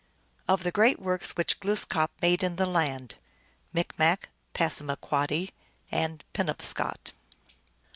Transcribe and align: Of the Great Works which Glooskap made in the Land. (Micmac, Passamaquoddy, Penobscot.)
Of 0.47 0.63
the 0.63 0.71
Great 0.71 0.99
Works 0.99 1.37
which 1.37 1.59
Glooskap 1.59 2.09
made 2.23 2.41
in 2.41 2.55
the 2.55 2.65
Land. 2.65 3.17
(Micmac, 3.71 4.29
Passamaquoddy, 4.55 5.51
Penobscot.) 6.33 7.11